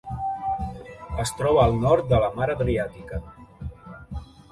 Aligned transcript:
Es 1.23 1.33
troba 1.41 1.61
al 1.63 1.77
nord 1.83 2.09
de 2.13 2.21
la 2.23 2.31
Mar 2.39 2.47
Adriàtica. 2.53 3.21